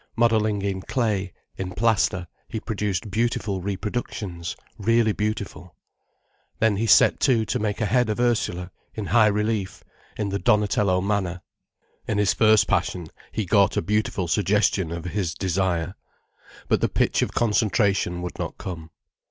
[0.15, 5.75] Modelling in clay, in plaster, he produced beautiful reproductions, really beautiful.
[6.57, 9.83] Then he set to to make a head of Ursula, in high relief,
[10.17, 11.43] in the Donatello manner.
[12.07, 15.93] In his first passion, he got a beautiful suggestion of his desire.
[16.67, 18.89] But the pitch of concentration would not come.